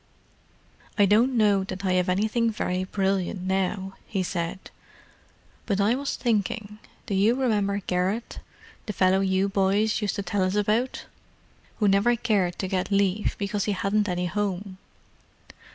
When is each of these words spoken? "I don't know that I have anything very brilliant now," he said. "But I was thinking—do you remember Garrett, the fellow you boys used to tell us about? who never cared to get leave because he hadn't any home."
"I 0.97 1.05
don't 1.05 1.37
know 1.37 1.63
that 1.65 1.85
I 1.85 1.93
have 1.93 2.09
anything 2.09 2.49
very 2.49 2.85
brilliant 2.85 3.41
now," 3.43 3.97
he 4.07 4.23
said. 4.23 4.71
"But 5.67 5.79
I 5.79 5.93
was 5.93 6.15
thinking—do 6.15 7.13
you 7.13 7.35
remember 7.35 7.77
Garrett, 7.85 8.39
the 8.87 8.93
fellow 8.93 9.19
you 9.19 9.47
boys 9.47 10.01
used 10.01 10.15
to 10.15 10.23
tell 10.23 10.41
us 10.41 10.55
about? 10.55 11.05
who 11.77 11.87
never 11.87 12.15
cared 12.15 12.57
to 12.57 12.67
get 12.67 12.89
leave 12.89 13.35
because 13.37 13.65
he 13.65 13.73
hadn't 13.73 14.09
any 14.09 14.25
home." 14.25 14.79